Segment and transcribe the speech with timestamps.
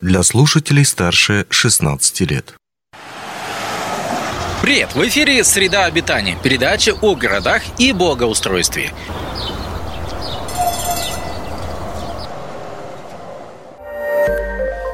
[0.00, 2.54] для слушателей старше 16 лет.
[4.62, 4.94] Привет!
[4.94, 8.92] В эфире «Среда обитания»– передача о городах и благоустройстве.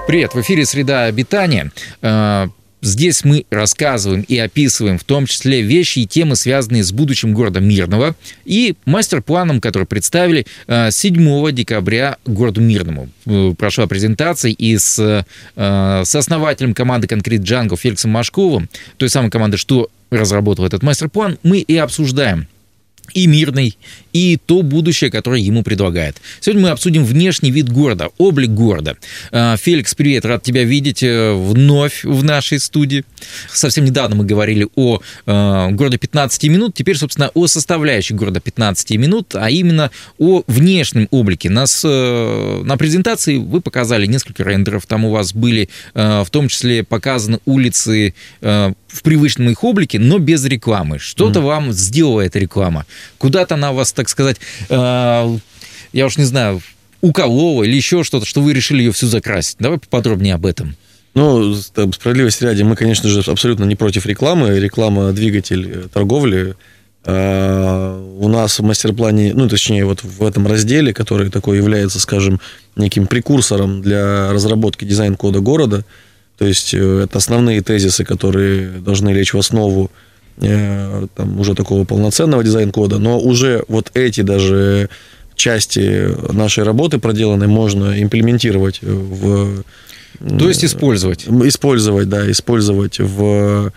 [0.06, 0.34] Привет!
[0.34, 1.70] В эфире «Среда обитания».
[2.84, 7.58] Здесь мы рассказываем и описываем в том числе вещи и темы, связанные с будущим города
[7.58, 8.14] Мирного
[8.44, 13.08] и мастер-планом, который представили 7 э, декабря городу Мирному.
[13.24, 14.98] Э, прошла презентация и с
[15.56, 21.60] э, основателем команды «Конкрет Джанго» Феликсом Машковым, той самой команды, что разработал этот мастер-план, мы
[21.60, 22.48] и обсуждаем
[23.14, 23.78] и мирный,
[24.14, 26.16] и то будущее, которое ему предлагает.
[26.40, 28.96] Сегодня мы обсудим внешний вид города, облик города.
[29.32, 33.04] А, Феликс, привет, рад тебя видеть э, вновь в нашей студии.
[33.52, 38.92] Совсем недавно мы говорили о э, городе 15 минут, теперь, собственно, о составляющей города 15
[38.92, 41.50] минут, а именно о внешнем облике.
[41.50, 46.84] Нас э, на презентации вы показали несколько рендеров, там у вас были в том числе
[46.84, 48.14] показаны улицы
[48.94, 50.98] в привычном их облике, но без рекламы.
[50.98, 51.42] Что-то mm.
[51.42, 52.86] вам сделала эта реклама.
[53.18, 54.36] Куда-то она вас, так сказать,
[54.68, 55.38] э,
[55.92, 56.60] я уж не знаю,
[57.00, 59.56] уколола или еще что-то, что вы решили ее всю закрасить.
[59.58, 60.76] Давай поподробнее об этом.
[61.14, 64.58] Ну, справедливости ради, мы, конечно же, абсолютно не против рекламы.
[64.58, 66.54] Реклама– двигатель э, торговли.
[67.06, 72.40] А, у нас в мастер-плане, ну, точнее, вот в этом разделе, который такой является, скажем,
[72.76, 75.84] неким прекурсором для разработки дизайн-кода города–
[76.38, 79.88] то есть э, это основные тезисы, которые должны лечь в основу э,
[80.36, 84.88] там, уже такого полноценного дизайн-кода, но уже вот эти даже
[85.34, 89.62] части нашей работы проделанной можно имплементировать в...
[90.18, 91.26] То есть использовать?
[91.26, 93.70] Использовать, да, использовать в Э,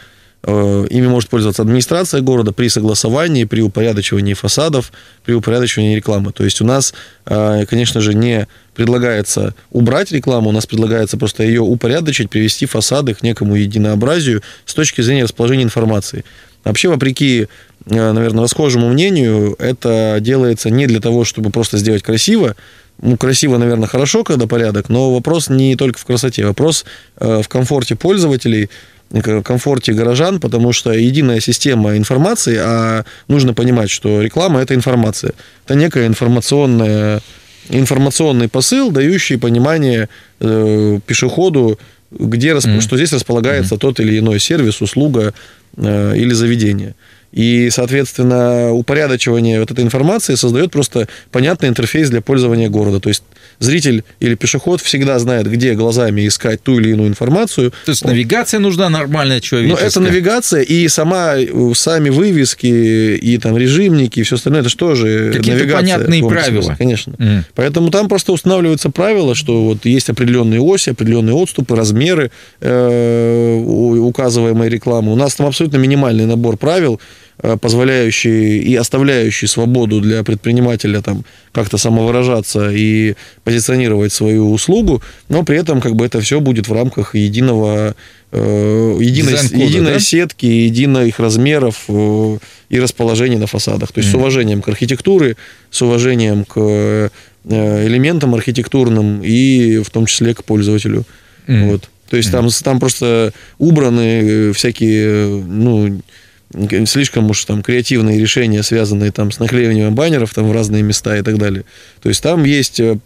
[0.45, 4.93] ими может пользоваться администрация города при согласовании, при упорядочивании фасадов,
[5.25, 6.31] при упорядочивании рекламы.
[6.31, 6.93] То есть у нас,
[7.25, 13.13] э, конечно же, не предлагается убрать рекламу, у нас предлагается просто ее упорядочить, привести фасады
[13.13, 16.23] к некому единообразию с точки зрения расположения информации.
[16.63, 17.47] Вообще, вопреки,
[17.87, 22.55] э, наверное, расхожему мнению, это делается не для того, чтобы просто сделать красиво,
[23.01, 26.83] ну, красиво, наверное, хорошо, когда порядок, но вопрос не только в красоте, вопрос
[27.19, 28.71] в комфорте пользователей,
[29.43, 35.33] комфорте горожан, потому что единая система информации, а нужно понимать, что реклама– это информация.
[35.65, 37.21] Это некая информационная,
[37.69, 40.09] информационный посыл, дающий понимание
[40.39, 41.79] э, пешеходу,
[42.11, 42.81] где, mm-hmm.
[42.81, 43.79] что здесь располагается mm-hmm.
[43.79, 45.33] тот или иной сервис, услуга
[45.77, 46.95] э, или заведение.
[47.33, 52.99] И, соответственно, упорядочивание вот этой информации создает просто понятный интерфейс для пользования города.
[52.99, 53.23] То есть
[53.59, 57.71] зритель или пешеход всегда знает, где глазами искать ту или иную информацию.
[57.85, 59.83] То есть навигация нужна нормальная человеческая?
[59.83, 61.35] Ну, это навигация, и сама,
[61.73, 66.75] сами вывески, и там режимники, и все остальное, это что же Какие-то понятные правила.
[66.77, 67.13] Конечно.
[67.17, 67.43] Mm.
[67.55, 72.31] Поэтому там просто устанавливаются правила, что вот есть определенные оси, определенные отступы, размеры
[72.61, 75.11] э, указываемой рекламы.
[75.11, 77.26] У нас там абсолютно минимальный набор правил, Э,
[77.61, 85.57] позволяющий и оставляющий свободу для предпринимателя там как-то самовыражаться и позиционировать свою услугу, но при
[85.57, 87.95] этом как бы это все будет в рамках единого
[88.31, 89.33] э, единой,
[89.65, 89.99] единой да?
[89.99, 92.37] сетки, единых размеров э,
[92.69, 93.91] и расположения на фасадах.
[93.91, 94.13] То есть mm.
[94.13, 95.35] с уважением к архитектуре,
[95.69, 97.09] с уважением к э,
[97.45, 101.05] элементам архитектурным и в том числе к пользователю.
[101.47, 101.71] Mm.
[101.71, 101.89] Вот.
[102.09, 102.31] То есть mm.
[102.31, 105.99] там, там просто убраны всякие, ну,
[106.85, 111.21] слишком уж там креативные решения, связанные там с наклеиванием баннеров там в разные места и
[111.21, 111.65] так далее.
[112.01, 112.79] То есть там есть...
[112.79, 112.97] Э,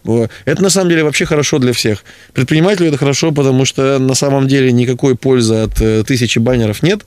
[0.44, 2.04] это на самом деле вообще хорошо для всех.
[2.32, 7.04] Предпринимателю это хорошо, потому что на самом деле никакой пользы от э, тысячи баннеров нет,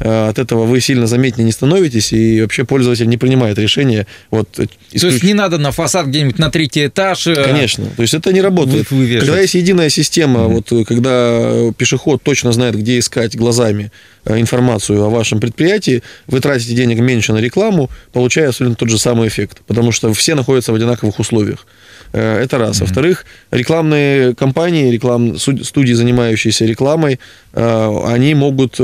[0.00, 4.06] от этого вы сильно заметнее не становитесь, и вообще пользователь не принимает решения.
[4.30, 4.48] Вот,
[4.90, 5.00] исключ...
[5.00, 7.26] То есть не надо на фасад где-нибудь на третий этаж...
[7.26, 8.90] Э, Конечно, то есть это не работает.
[8.90, 10.62] Вы, когда есть единая система, mm-hmm.
[10.68, 13.92] вот когда пешеход точно знает, где искать глазами
[14.24, 18.98] э, информацию о вашем предприятии, вы тратите денег меньше на рекламу, получая абсолютно тот же
[18.98, 21.66] самый эффект, потому что все находятся в одинаковых условиях.
[22.12, 22.76] Это раз.
[22.76, 22.80] Mm-hmm.
[22.80, 25.38] Во-вторых, рекламные компании, реклам...
[25.38, 27.18] студии, занимающиеся рекламой,
[27.52, 28.78] они могут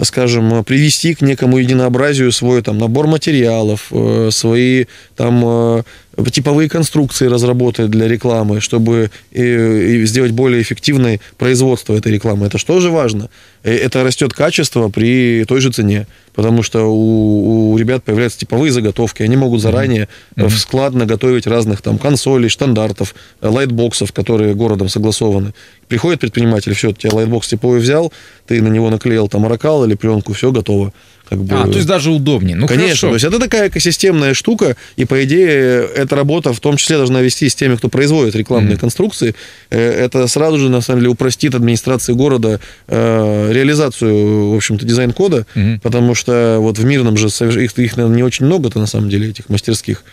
[0.00, 4.86] скажем, привести к некому единообразию свой там набор материалов, э, свои
[5.16, 5.82] там э,
[6.30, 12.46] типовые конструкции разработать для рекламы, чтобы сделать более эффективное производство этой рекламы.
[12.46, 13.30] Это что же важно?
[13.62, 18.72] Э, это растет качество при той же цене, потому что у, у ребят появляются типовые
[18.72, 20.50] заготовки, они могут заранее mm-hmm.
[20.50, 25.54] складно готовить разных там консолей, стандартов, лайтбоксов, которые городом согласованы.
[25.88, 28.12] Приходит предприниматель, все, тебя лайтбокс типовой взял,
[28.46, 30.92] ты на него наклеил там оракал или пленку, все готово
[31.28, 31.54] как бы...
[31.54, 32.56] А, то есть даже удобнее.
[32.56, 33.08] Ну, Конечно, хорошо.
[33.08, 37.20] то есть это такая экосистемная штука, и по идее эта работа в том числе должна
[37.20, 38.80] вести с теми, кто производит рекламные Мгм.
[38.80, 39.34] конструкции.
[39.70, 45.46] Э, Это сразу же, на самом деле, упростит администрации города э, реализацию, в общем-то, дизайн-кода,
[45.54, 45.80] Мгм.
[45.80, 49.28] потому что вот в Мирном же их, их наверное, не очень много-то, на самом деле,
[49.30, 50.04] этих мастерских.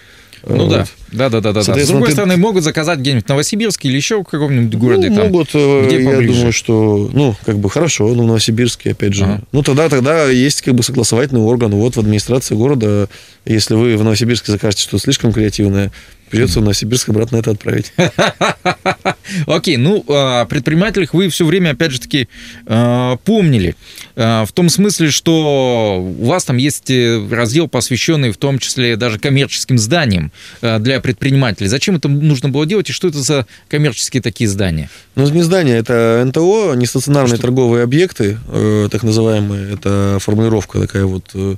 [0.48, 0.70] Ну Э, да, вот.
[0.72, 1.54] да, да, да, да.
[1.54, 1.62] да.
[1.64, 5.10] С другой ты- стороны, могут заказать где-нибудь в Новосибирске или еще в каком-нибудь городе.
[5.10, 6.34] Ну, там, могут, э, где я поближе.
[6.34, 9.24] думаю, что, ну, как бы хорошо, ну, в Новосибирске, опять же.
[9.26, 9.42] Ага.
[9.52, 11.72] Ну, тогда, тогда есть как бы согласовательный орган.
[11.72, 13.08] Вот в администрации города,
[13.46, 15.92] если вы в Новосибирске закажете что-то слишком креативное,
[16.30, 17.94] придется в Новосибирск обратно это отправить.
[19.48, 22.28] Окей, ну, о предпринимателях вы все время, опять же таки,
[22.66, 23.76] э, помнили.
[24.16, 28.96] Э, В том смысле, что у вас там есть э, раздел, посвященный в том числе
[28.98, 30.32] даже коммерческим зданиям
[30.62, 31.68] э, для предпринимателей.
[31.68, 34.90] Зачем это нужно было делать и что это за коммерческие такие здания?
[35.16, 39.74] Ну, не здание, это НТО, нестационарные торговые объекты, э, так называемые.
[39.74, 41.56] Это формулировка такая вот, э,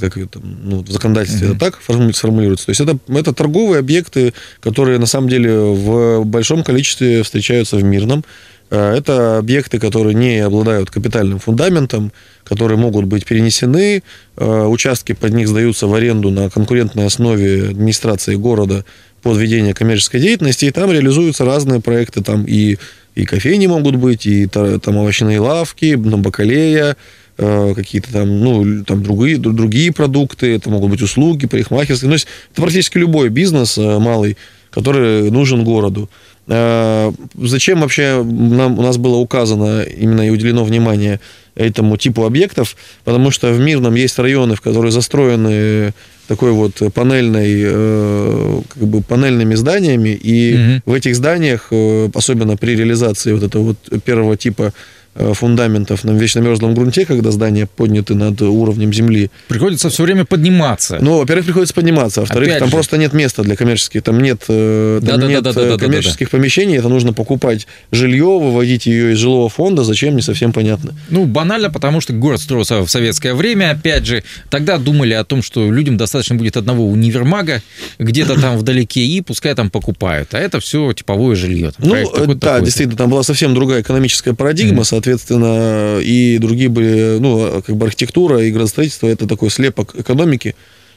[0.00, 1.56] как там, ну, в законодательстве Мгм.
[1.56, 2.20] это так формулируется.
[2.22, 2.66] формулируется.
[2.66, 7.84] То есть это, это торговые объекты, которые на самом деле в большом количестве встречаются в
[7.84, 8.24] Мирном.
[8.72, 12.10] Э, Это объекты, которые не обладают капитальным фундаментом,
[12.42, 14.02] которые могут быть перенесены,
[14.36, 18.84] э, участки под них сдаются в аренду на конкурентной основе администрации города
[19.22, 22.78] под ведение коммерческой деятельности, и там реализуются разные проекты, там и,
[23.14, 26.96] и кофейни могут быть, и та- там овощные лавки, бакалея,
[27.36, 32.14] э, какие-то там, ну, там другие, дру- другие продукты, это могут быть услуги, парикмахерские, то
[32.14, 34.36] есть это практически любой бизнес малый,
[34.70, 36.08] который нужен городу.
[36.48, 41.20] Э, Зачем вообще нам, у нас было указано именно и уделено внимание
[41.54, 42.76] этому типу объектов?
[43.04, 45.92] Потому что в Мирном есть районы, в которые застроены
[46.28, 50.82] такой вот панельной, э, как бы панельными зданиями, и Мгм.
[50.86, 54.72] в этих зданиях, э, особенно при реализации вот этого вот первого типа
[55.14, 60.98] фундаментов на вечно мерзлом грунте, когда здания подняты над уровнем земли, Приходится все время подниматься.
[61.00, 62.72] ну, во-первых, приходится подниматься, а во-вторых, Опять там же.
[62.74, 65.74] просто нет места для коммерческих, там нет, э, там нет Да-да-да-да-да-да-да-да.
[65.84, 70.52] э, коммерческих помещений, это нужно покупать жилье, выводить ее из жилого фонда, зачем, не совсем
[70.52, 70.94] понятно.
[71.10, 73.70] Ну, банально, потому что город строился в советское время.
[73.72, 77.62] Опять же, тогда думали о том, что людям достаточно будет одного универмага
[77.98, 80.34] где-то там вдалеке, и пускай там покупают.
[80.34, 81.72] А это все типовое жилье.
[81.76, 82.60] Там Ну, э, да, такой-то.
[82.64, 84.84] действительно, там была совсем другая экономическая парадигма.
[85.02, 90.54] Соответственно, и другие были, ну, как бы архитектура и градостроительство, это такой слепок экономики,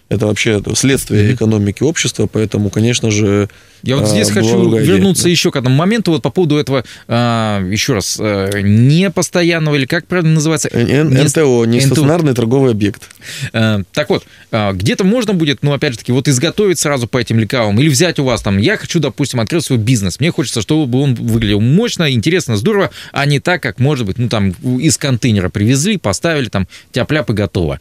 [0.10, 1.36] это вообще следствие Мгм.
[1.36, 3.50] экономики общества, поэтому, конечно же,
[3.84, 5.30] Я вот а, здесь хочу идея, вернуться да.
[5.30, 10.08] еще к одному моменту вот по поводу этого, а, еще раз, а, непостоянного, или как
[10.08, 10.70] правильно называется?
[10.72, 11.88] Н- Не- НТО, не НТО.
[11.88, 13.04] стационарный торговый объект.
[13.54, 17.18] Э, Так вот, э, где-то можно будет, ну, опять же таки, вот изготовить сразу по
[17.18, 20.62] этим лекалам или взять у вас там, я хочу, допустим, открыть свой бизнес, мне хочется,
[20.62, 24.98] чтобы он выглядел мощно, интересно, здорово, а не так, как, может быть, ну, там, из
[24.98, 27.80] контейнера привезли, поставили, там, тяп-ляп и готово.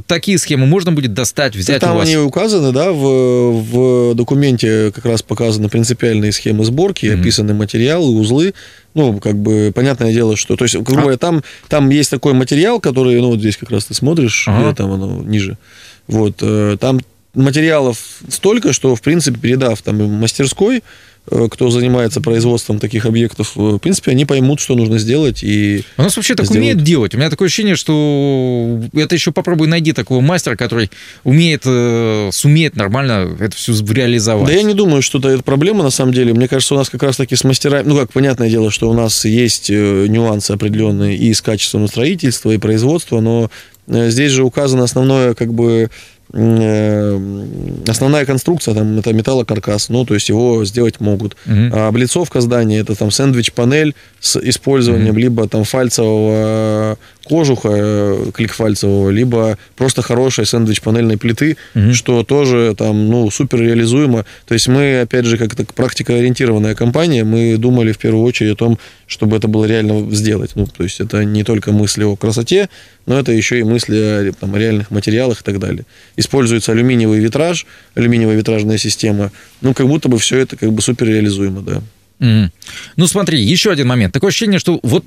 [0.00, 2.08] Такие схемы можно будет достать, взять Там у вас...
[2.08, 7.20] они указаны, да, в, в документе как раз показаны принципиальные схемы сборки, Мгм.
[7.20, 8.54] описаны материалы, узлы.
[8.94, 10.56] Ну, как бы, понятное дело, что...
[10.56, 11.16] То есть, грубо А.
[11.18, 14.74] там, там есть такой материал, который, ну, вот здесь как раз ты смотришь, Ага.
[14.74, 15.58] там оно ниже.
[16.06, 17.00] Вот, э, там
[17.34, 17.98] материалов
[18.28, 20.82] столько, что, в принципе, передав там мастерской,
[21.26, 26.02] кто занимается производством таких объектов, э, в принципе, они поймут, что нужно сделать, и У
[26.02, 26.62] нас вообще так сделают.
[26.62, 27.14] умеют делать.
[27.14, 30.90] У меня такое ощущение, что это еще попробуй найди такого мастера, который
[31.24, 34.48] умеет, э, сумеет нормально это все реализовать.
[34.48, 36.34] Да я не думаю, что это проблема на самом деле.
[36.34, 37.88] Мне кажется, у нас как раз-таки с мастерами...
[37.88, 42.50] Ну, как, понятное дело, что у нас есть э, нюансы определенные и с качеством строительства,
[42.50, 43.50] и производства, но
[43.86, 45.88] э, здесь же указано основное, как бы, э,
[46.34, 51.36] основная конструкция, там, это металлокаркас, ну, то есть его сделать могут.
[51.46, 51.70] Мгм.
[51.72, 55.18] А облицовка здания, это там сэндвич-панель с использованием Мгм.
[55.18, 61.94] либо там фальцевого кожуха, э, кликфальцевого, либо просто хорошей сэндвич-панельной плиты, Мгм.
[61.94, 64.24] что тоже там, ну, супер реализуемо.
[64.46, 68.56] То есть мы, опять же, как так практикоориентированная компания, мы думали в первую очередь о
[68.56, 70.52] том, чтобы это было реально сделать.
[70.54, 72.68] Ну, то есть это не только мысли о красоте,
[73.06, 75.84] но это еще и мысли о там, реальных материалах и так далее.
[76.16, 79.30] Используется алюминиевый витраж, алюминиевая витражная система.
[79.60, 81.82] Ну, как будто бы все это как бы супер реализуемо, да.
[82.20, 82.52] Мгм.
[82.96, 84.12] Ну, смотри, еще один момент.
[84.14, 85.04] Такое ощущение, что вот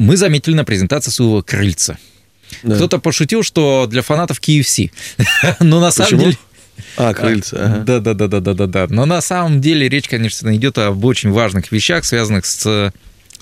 [0.00, 1.98] мы заметили на презентации своего крыльца.
[2.62, 2.74] Да.
[2.74, 4.90] Кто-то пошутил, что для фанатов KFC.
[5.60, 6.20] Но на самом Почему?
[6.22, 6.38] деле...
[6.96, 7.56] А, крыльца.
[7.58, 7.78] ага.
[7.84, 8.86] Да, да, да, да, да, да, да.
[8.88, 12.92] Но на самом деле речь, конечно, идет об очень важных вещах, связанных с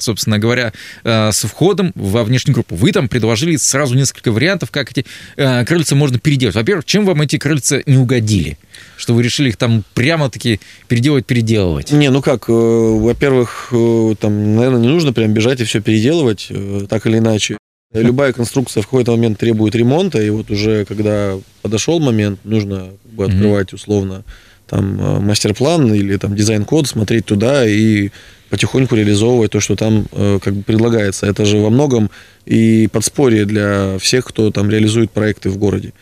[0.02, 0.72] собственно говоря,
[1.04, 2.74] э, с входом во внешнюю группу.
[2.74, 5.04] Вы там предложили сразу несколько вариантов, как эти
[5.36, 6.54] э, крыльца можно переделать.
[6.54, 8.58] Во-первых, чем вам эти крыльца не угодили?
[8.96, 11.92] Что вы решили их там прямо-таки переделывать, переделывать?
[11.92, 13.72] Не, ну как, э, во-первых,
[14.20, 16.50] там, наверное, не нужно прям бежать и все переделывать,
[16.88, 17.58] так или иначе.
[17.92, 23.12] Любая конструкция в какой-то момент требует ремонта, и вот уже когда подошел момент, нужно как
[23.12, 24.24] бы, открывать условно
[24.66, 28.10] там мастер-план или там дизайн-код, смотреть туда и
[28.48, 31.26] потихоньку реализовывать то, что там э, как бы предлагается.
[31.26, 32.10] Это же во многом
[32.46, 35.92] и подспорье для всех, кто там реализует проекты в городе.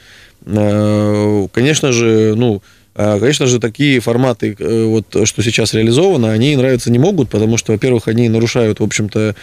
[0.46, 2.62] Э, конечно же, ну,
[2.94, 7.56] э, Конечно же, такие форматы, э, вот, что сейчас реализовано, они нравиться не могут, потому
[7.56, 9.34] что, во-первых, они нарушают, в общем-то,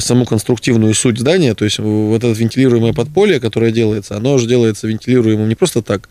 [0.00, 4.86] саму конструктивную суть здания, то есть вот это вентилируемое подполье, которое делается, оно же делается
[4.86, 6.08] вентилируемым не просто так,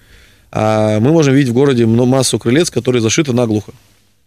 [0.51, 3.71] а мы можем видеть в городе массу крылец, которые зашиты наглухо.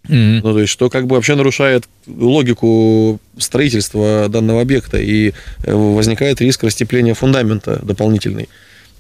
[0.07, 5.33] Ну, то есть, что как бы вообще нарушает логику строительства данного объекта, и
[5.63, 8.49] э, возникает риск растепления фундамента дополнительный.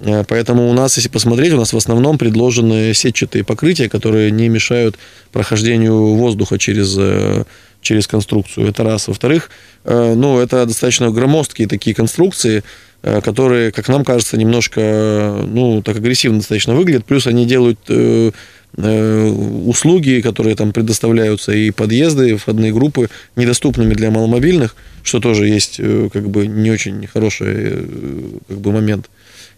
[0.00, 4.48] Э, поэтому у нас, если посмотреть, у нас в основном предложены сетчатые покрытия, которые не
[4.48, 4.96] мешают
[5.30, 6.98] прохождению воздуха через
[7.84, 8.68] через конструкцию.
[8.68, 9.06] Это раз.
[9.06, 9.50] Во-вторых,
[9.84, 12.64] э, ну, это достаточно громоздкие такие конструкции,
[13.02, 17.04] э, которые, как нам кажется, немножко, ну, так агрессивно достаточно выглядят.
[17.04, 18.32] Плюс они делают э,
[18.76, 25.76] услуги, которые там предоставляются, и подъезды, входные группы недоступными для маломобильных, что тоже есть
[26.12, 27.86] как бы не очень хороший
[28.48, 29.10] как бы момент.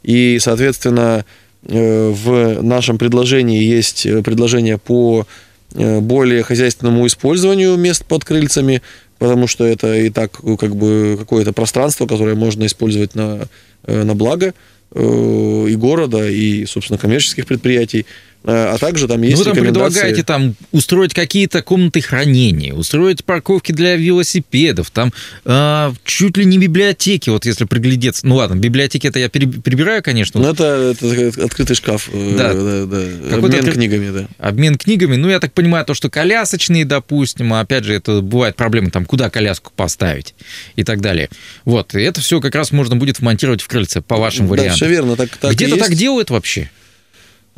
[0.02, 1.24] И, соответственно,
[1.62, 5.26] в нашем предложении есть предложение по
[5.74, 8.82] Э, более хозяйственному использованию мест под крыльцами,
[9.18, 13.46] потому что это и так как бы какое-то пространство, которое можно использовать на,
[13.84, 14.54] э, на благо
[14.92, 18.06] э, и города, и, собственно, коммерческих предприятий.
[18.46, 23.24] Э, а также там есть ну, Вы там предлагаете там устроить какие-то комнаты хранения, устроить
[23.24, 25.12] парковки для велосипедов, там
[25.44, 28.24] э, чуть ли не библиотеки, вот если приглядеться.
[28.24, 30.40] Ну ладно, библиотеки это я прибираю, конечно.
[30.40, 32.08] Ну это, это открытый шкаф.
[32.12, 32.54] Э, да.
[32.54, 33.36] да, да.
[33.36, 33.72] Обмен откры...
[33.72, 34.28] книгами, да.
[34.38, 35.16] Обмен книгами.
[35.16, 39.06] Ну я так понимаю, то, что колясочные, допустим, а опять же, это бывает проблема, там,
[39.06, 40.36] куда коляску поставить
[40.76, 41.30] и так далее.
[41.64, 44.70] Вот, и это все как раз можно будет вмонтировать в крыльце, по вашим вариантам.
[44.70, 45.16] Да, все верно.
[45.16, 46.70] Так, так Где-то так делают вообще?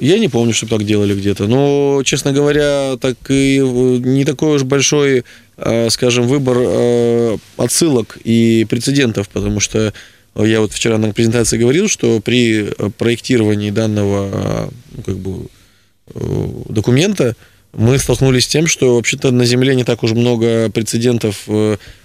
[0.01, 1.49] Я не помню, чтобы так делали где-то.
[1.49, 5.25] Но, честно говоря, так и не такой уж большой,
[5.57, 9.93] э, скажем, выбор э, отсылок и прецедентов, потому что
[10.37, 15.47] я вот вчера на презентации говорил, что при проектировании данного ну, как бы,
[16.15, 17.35] э, документа
[17.73, 21.47] мы столкнулись с тем, что вообще-то на Земле не так уж много прецедентов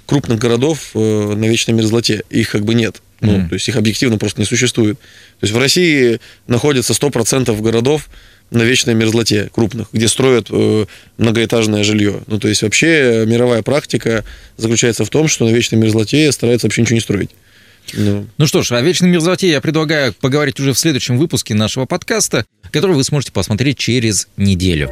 [0.06, 2.24] крупных городов на вечной мерзлоте.
[2.30, 3.02] Их как бы нет.
[3.24, 3.50] Ну, mm.
[3.50, 5.00] то есть их объективно просто не существует.
[5.00, 8.10] То есть в России находится 100% городов
[8.52, 10.86] на вечной мерзлоте крупных, где строят э,
[11.18, 12.22] многоэтажное жилье.
[12.28, 14.24] Ну, то есть вообще мировая практика
[14.58, 17.30] заключается в том, что на вечной мерзлоте стараются вообще ничего не строить.
[17.94, 18.28] Ну.
[18.38, 22.46] ну что ж, о вечной мерзлоте я предлагаю поговорить уже в следующем выпуске нашего подкаста,
[22.72, 24.92] который вы сможете посмотреть через неделю.